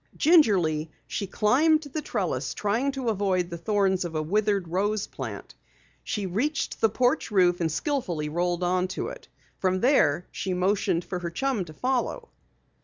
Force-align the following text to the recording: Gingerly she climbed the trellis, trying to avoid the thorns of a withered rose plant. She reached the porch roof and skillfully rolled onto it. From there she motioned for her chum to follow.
Gingerly 0.17 0.89
she 1.05 1.27
climbed 1.27 1.83
the 1.83 2.01
trellis, 2.01 2.55
trying 2.55 2.91
to 2.93 3.09
avoid 3.09 3.51
the 3.51 3.57
thorns 3.59 4.03
of 4.03 4.15
a 4.15 4.21
withered 4.23 4.67
rose 4.67 5.05
plant. 5.05 5.53
She 6.03 6.25
reached 6.25 6.81
the 6.81 6.89
porch 6.89 7.29
roof 7.29 7.61
and 7.61 7.71
skillfully 7.71 8.27
rolled 8.27 8.63
onto 8.63 9.09
it. 9.09 9.27
From 9.59 9.79
there 9.81 10.25
she 10.31 10.55
motioned 10.55 11.05
for 11.05 11.19
her 11.19 11.29
chum 11.29 11.65
to 11.65 11.73
follow. 11.73 12.29